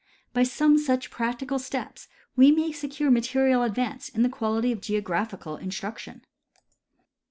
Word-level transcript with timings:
By 0.33 0.41
some 0.41 0.79
such 0.79 1.11
practical 1.11 1.59
steps 1.59 2.07
we 2.35 2.51
may 2.51 2.71
secure 2.71 3.09
a 3.09 3.11
material 3.11 3.61
advance 3.61 4.09
in 4.09 4.23
the 4.23 4.29
quality 4.29 4.71
of 4.71 4.81
geographical 4.81 5.57
instruction. 5.57 6.25